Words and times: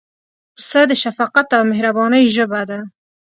پسه 0.55 0.81
د 0.89 0.91
شفقت 1.03 1.47
او 1.57 1.63
مهربانۍ 1.71 2.23
ژبه 2.35 2.61
ده. 2.69 2.79